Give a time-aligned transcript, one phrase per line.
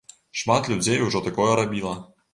[0.41, 1.95] Шмат людзей ужо такое рабіла.